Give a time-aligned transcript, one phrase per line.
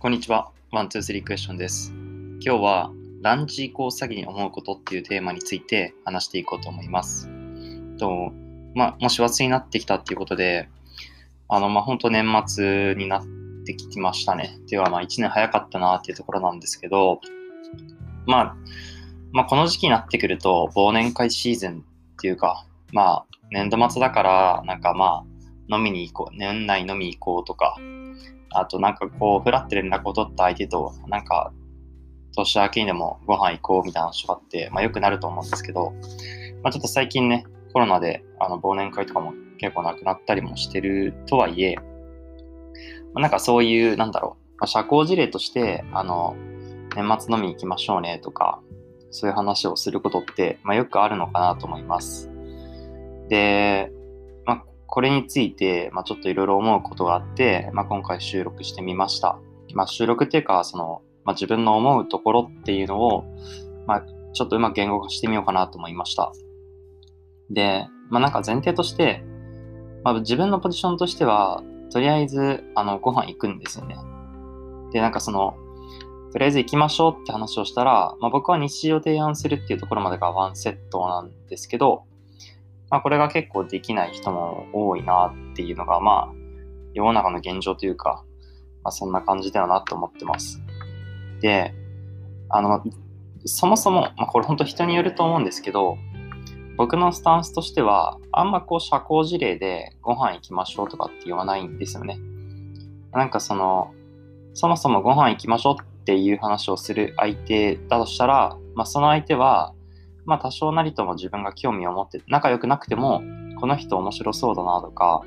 [0.00, 0.50] こんにちは。
[0.72, 1.92] ワン、ツー、スリークエスチョンです。
[2.40, 7.28] 今日は、ランチ以降詐欺に思うことっていうテーマについて話していこうと思います。
[7.98, 8.32] と、
[8.74, 10.70] まあ、もう師走になってきたっていうことで、
[11.48, 13.24] あの、まあ、本当年末になっ
[13.66, 14.56] てきましたね。
[14.56, 17.20] っていうか、まあ、1年早かったなっていうところなんですけど、
[18.24, 18.56] まあ、
[19.32, 21.84] まあ、この時期になってくると、忘年会シーズン
[22.16, 22.64] っていうか、
[22.94, 25.29] まあ、年度末だから、なんかまあ、
[25.70, 27.76] 飲みに行こう、年内飲み行こうとか、
[28.50, 31.52] あとなんかこう、フラット連絡を取った相手と、なんか、
[32.36, 35.92] 年明けにでもご飯行こうみたいな話があって、まあよくなると思うんですけど、
[36.62, 41.82] まあちょっと最近ね、コロナであの忘年会とかも結構なくなったりもしてるとはいえ、ま
[43.16, 46.36] あ、なんかそういう、なんだろう、まあ、社交辞令として、あの、
[46.96, 48.60] 年末飲みに行きましょうねとか、
[49.10, 52.30] そういう話をすることって、まあよくあるのかなと思います。
[53.28, 53.92] で、
[54.90, 59.38] これについて、まあ、ちょっといろいろ思うことがあって、まあ、今回収録してみました。
[59.72, 63.24] まあ、収録っていうか、その、まあ、自分の思うところっていうのを、
[63.86, 66.32] まあ、ちょっとうまく言語化してみようかなと思いました。
[67.50, 69.22] で、まあ、なんか前提として、
[70.02, 73.96] まあ、自分のポジションとしては、とりあえず、あの、ご飯行くんですよね。
[74.92, 75.54] で、なんかその、
[76.32, 82.04] とりあえず行きましょうって話をしたら、まあ、僕は日常を提案するっていうところまでがワンセットなんですけど、
[82.90, 86.34] まあ、これが結構できない人も多いなっていうのが、まあ、
[86.92, 88.24] 世の中の現状というか、
[88.82, 90.60] まあ、そんな感じだよなと思ってます。
[91.40, 91.74] で、
[92.48, 92.82] あの、
[93.44, 95.96] そもそも、まあ、これ本当人によると思うんですけど、
[96.76, 102.18] 僕のスタンスとしては、あんまこう社交辞令でご飯行きましょうとかって言わないんですよね。
[103.12, 103.92] なんかその、
[104.54, 109.74] そもそもご飯行きましょうっていう話をする相手だとしたら、まあ、その相手は、
[110.30, 113.20] まあ多少なりとも自分が興味を持って仲良くなくても
[113.58, 115.22] この人面白そうだなとか、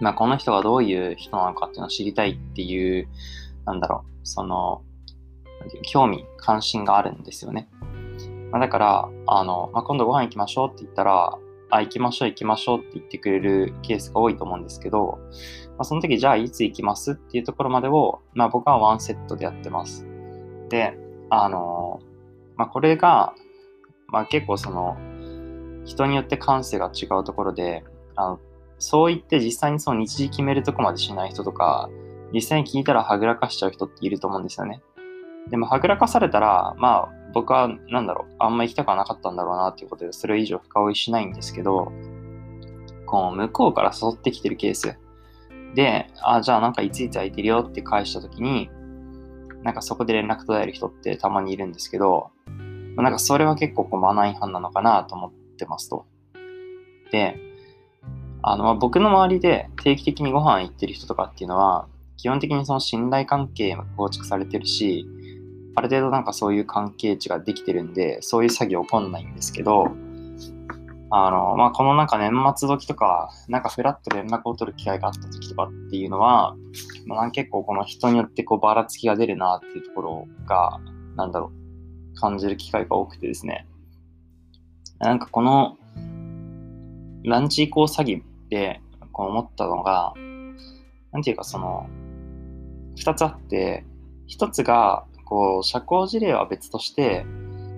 [0.00, 3.06] まあ、この人がどういう人なのかっていうのを知りたいっていう
[3.66, 4.82] なんだろうその
[5.82, 7.68] 興味関心があるんですよね、
[8.50, 11.38] まあ、だからあの、まあ、今度ご飯行きましょうって言ったら
[11.70, 15.18] あ行きましょう行きましょうって言ってくれるケースが多いと思うんですけど、
[15.76, 20.06] まあ、その時じゃあいつ行きますっていうところまでを、まあ、僕はワンセットでやってます。
[20.70, 20.96] で
[21.28, 22.00] あの、
[22.56, 23.34] まあ、これが
[24.10, 24.96] まあ、結構その
[25.84, 27.84] 人によって感性が違うところで
[28.16, 28.40] あの
[28.78, 31.88] そう言って実際にその日時決めるとこまでしない人とか
[32.32, 34.82] 実際に聞いたらはぐらかしちゃう人っていると思うんですよね。
[35.48, 41.90] でもはぐらかされたらまあ僕はなんだろうあんま行きたくはなかったんだろうなっていうことでそれ以上深追いしないんですけど
[43.06, 44.98] こう向こうから誘ってきてるケース。
[45.74, 48.70] であじゃあなんかいついつ空いてるよって返した時に
[49.62, 52.30] なんかそこで連絡途絶える人ってたまにいるんですけど
[53.02, 56.06] なんかそれは結構こうマナー違反なのかなと思ってますと。
[57.10, 57.36] で、
[58.42, 65.06] あの、まあ、僕の周りで定期的にご飯行ってる人とかっていうのは、基本的にその信頼関係が構築されてるし、
[65.76, 69.86] ある程度なんかそういう関係値ができてるんで、そういう作業起こんないんですけど、
[71.10, 76.56] あの、まあ、このなんか年末時とか、なんかフラット連絡を取る機会があった時とかっていうのは、
[77.06, 80.80] まあ、結構この人によってこうばらつきが出るなっていうところが、
[81.16, 81.57] なんだろう、
[82.18, 83.66] 感じる機会が多くてですね。
[84.98, 85.76] なんかこの
[87.24, 88.80] ランチ以降詐欺で
[89.12, 90.14] こう思ったのが、
[91.12, 91.88] なんていうかその、
[92.96, 93.84] 二つあって、
[94.26, 97.24] 一つが、こう、社交辞令は別として、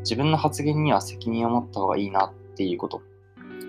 [0.00, 3.02] 自分の発言には責任を持った方がいいなっていうこと。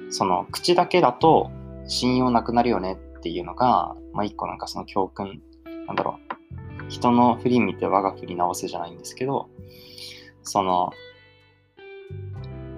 [0.09, 1.49] その、口だけだと
[1.87, 5.41] 信用なくなるよねっていうのが、まあ一個なんかその教訓、
[5.87, 6.19] なんだろ
[6.85, 6.89] う。
[6.89, 9.49] 人の振り見て我が振り直せじゃないんですけど、
[10.47, 10.91] その、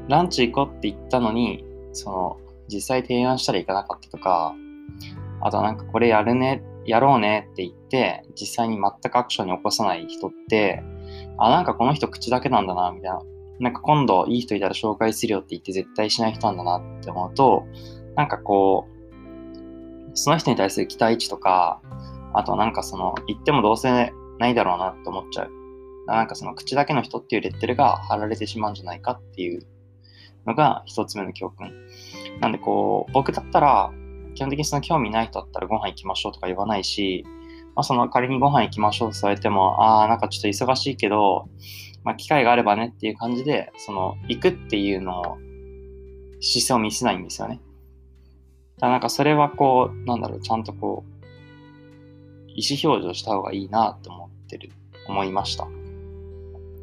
[0.07, 1.63] ランチ行こうって言ったのに、
[1.94, 2.38] その、
[2.68, 4.56] 実際提案したら行かなかったとか、
[5.41, 10.84] あとなんかこれやるね、やろうねって言って、実際に全くアクションに起こさない人って、
[11.38, 13.22] あ、なんかこの人口だけなんだな、みたいな。
[13.59, 17.66] なんか今度いい人いたら紹介するよって言って絶対しない人なんだなって思うと、
[18.16, 21.82] なんかこう、その人に対する期待値とか、
[22.34, 25.59] あとなんかその、言ってもどうせないだろうなって思っちゃう。
[26.16, 29.66] なんかその口だけの人っていうレッテルが貼られてしまうんじゃないかっていう
[30.46, 31.72] のが一つ目の教訓。
[32.40, 33.91] なんでこう、僕だったら、
[34.35, 37.26] 基本的にその興味ない人だったらご飯行きましょうとか言わないし、
[37.76, 41.47] まあ、その仮にご飯行きましょうとされても、ああ、なんかちょっと忙しいけど、
[42.03, 45.38] まあ、機会があればねっていう感じで、その、行くっていうのを、
[46.41, 47.61] 姿勢を見せないんですよね。
[48.78, 51.20] だからなんかそれはこう、なんだろう、ちゃんとこう、
[52.47, 54.72] 意思表示をした方がいいなと思ってる、
[55.08, 55.67] 思いました。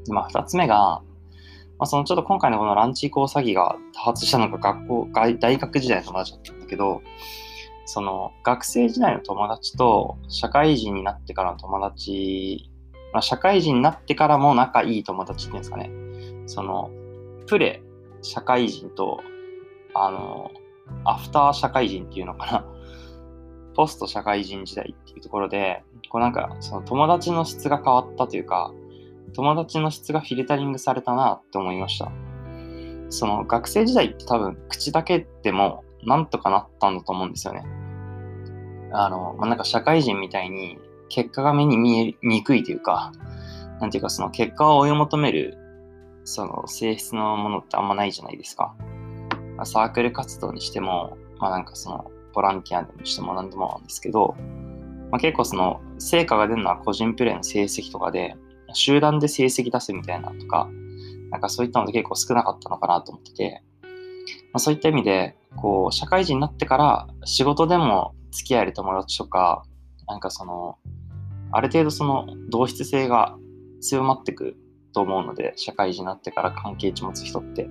[0.09, 1.03] でまあ、二つ目が、
[1.79, 7.03] まあ、そのちょっと今回のこのランチ以降詐欺が多発したのが学校、大学時代の友達だったんだけど、
[7.85, 12.69] その学生時代の友達と社会人になってからの友達、
[13.13, 15.91] まあ、社会人になってからも仲いい友達っていうんですかね。
[16.47, 16.91] その、
[17.47, 17.83] プレ、
[18.23, 19.21] 社会人と、
[19.95, 20.51] あの、
[21.05, 22.65] アフター社会人っていうのかな。
[23.75, 28.73] ポスト社会人時代っていうところで、こうなんか、その友達の質が変わったというか、
[29.37, 32.11] 友達の質がフィルタリングされたなって思いました。
[33.11, 37.63] その学生時代って多分口だけでもなんとかなったんだと思うんですよね。
[38.93, 40.79] あの、まあ、なんか社会人みたいに
[41.11, 43.13] 結果が目に見えにくいというか、
[43.79, 45.59] なんていうかその結果を追い求める
[46.25, 48.75] その性質のものってあんまないじゃないですか。
[49.59, 54.35] まあ、サークル活動にしても、まあなんかそのボランティアにしても何でもなんですけど、
[55.11, 58.35] まあ、結構その成果が出るのは個人プレーの成績とかで、
[58.73, 60.69] 集団で成績出すみたいなとか、
[61.31, 63.63] なんかそういったので結構少なかったのかなと思ってて、
[64.53, 69.65] まあ、そういった意味で、こう、社会人になってから仕事でも付き合える友達とか、
[70.07, 70.79] なんかその、
[71.53, 73.37] ある程度その同質性が
[73.81, 74.57] 強まってく
[74.93, 77.69] と思うので、社会人になってから関係値持つ人って。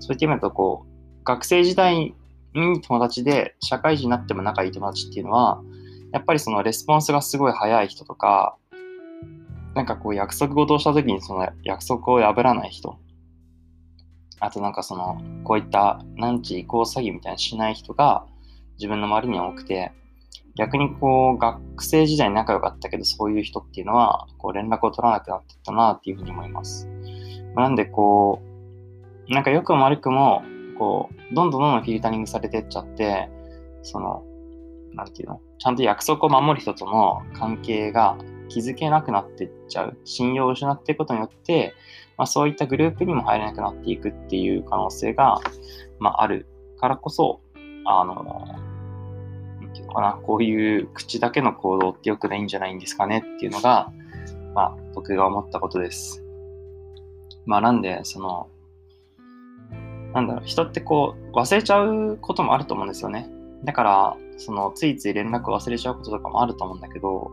[0.00, 2.14] そういった意味だと、こう、学生時代
[2.54, 5.62] に友達で、社会人になっても仲いい友達っていうのは、
[6.12, 8.56] やっぱりそのレスポンスがすごい早い人とか、
[9.78, 12.98] なんかこう約束事をした時にその約束を破らない人。
[14.40, 18.26] あとなんかその、こういった何時移行詐欺みたいにしない人が
[18.76, 19.92] 自分の周りには多くて、
[20.56, 26.88] 逆にこう学生時代仲良かったけどそういう人っていうのはこう連絡を取らなくなっていったなっていうふうに思います。
[27.54, 28.42] なんでこ
[29.28, 30.42] う、なんかよくも悪くも
[30.76, 33.28] こう、どんどんどんどんフィルタリングされてっちゃって、
[33.84, 34.24] その、
[34.94, 38.18] なんていうのちゃんと約束を守る人との関係が
[38.48, 41.74] 気づけなくなってっちゃう、信用を失っていくことによって、
[42.16, 45.40] まあ、そういったグループにも入れなくなっていくっていう可能性が、
[45.98, 46.46] まあ、ある
[46.78, 47.40] からこそ、
[47.84, 48.58] あの、
[49.88, 53.90] かな、こういう口だけの行動って良くないんじゃないんですかねっていうのが、
[54.54, 56.22] まあ、僕が思ったことです。
[57.46, 58.48] まあ、なんで、その、
[60.14, 63.28] なんだろう、人ってこう、忘れちゃうこともあると思うんですよね。
[63.64, 67.30] だから、その、ついつい連絡を忘れちゃうこととかもあると思うんだけど、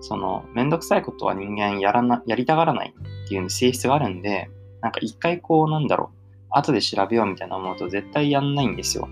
[0.00, 2.94] その、めんどくさいことは人間やらな、やりたがらない
[3.24, 4.50] っていう性質があるんで、
[4.80, 9.08] なんか一回こう、なんだろう、後で調べようみたいな思うと絶対やんないんですよ。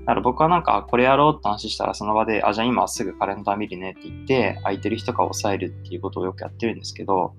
[0.00, 7.34] だから僕はなんか、これやろうって話したらその場で、あ、じゃあ今すぐカレンダー見るねって言って、空いてる人が抑えるっていうことをよくやってるんですけど、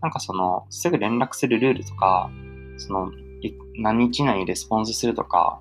[0.00, 2.30] なんかその、すぐ連絡するルールとか、
[2.76, 3.10] その、
[3.74, 5.60] 何日以内にレスポンスするとか、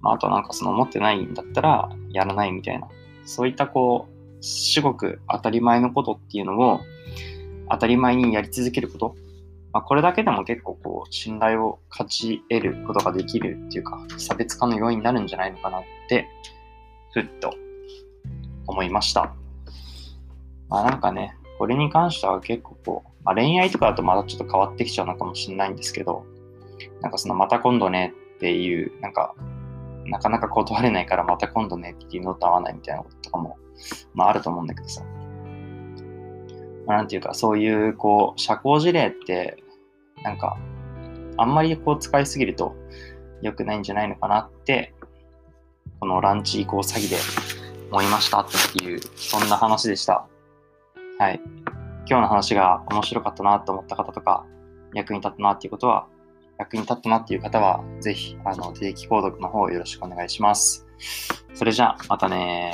[0.00, 2.88] まあ、あとなんかその持ってないんだったらやらないみたいな、
[3.24, 6.80] そういったこう、至極当たり前のことっていうのを
[7.70, 9.16] 当たり前にやり続けること。
[9.72, 16.26] まあ、これだけでも結構こう信頼を勝ち得ることができるっていうか差別化の要因になるんじゃないのかなって
[17.12, 17.52] ふっと
[18.66, 19.34] 思いました。
[20.68, 26.24] まあなんかね、これに関しては結構こう、まあ、恋愛とかだとまだちょっと変わってきちゃうのかもしれないんですけど、
[27.00, 29.34] なんかそのまた今度ねっていう、なんか
[30.08, 33.56] なかなか断れないからまた今度ねっていうのと合わないみたいなこととかも
[34.14, 35.02] まああると思うんだけどさ。
[36.86, 39.62] まあ、なんていうか、そういう、こう、社交辞令って、
[40.22, 40.56] なんか、
[41.36, 42.74] あんまりこう使いすぎると
[43.42, 44.94] 良くないんじゃないのかなって、
[46.00, 47.16] このランチ移行詐欺で
[47.90, 50.26] 思いましたっていう、そんな話でした。
[51.18, 51.40] はい。
[52.08, 54.46] 今日の話が面白かったなと思った方とか、
[54.94, 56.06] 役に立ったなっていうことは、
[56.58, 60.86] 役に立ったなっていう方は、ぜひ、あの、定期購読の方よろしくお願いします。
[61.54, 62.72] それじゃあ、またね